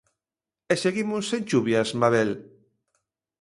E 0.73 0.75
seguimos 0.83 1.23
sen 1.31 1.41
chuvias, 1.49 1.89
Mabel? 2.01 2.31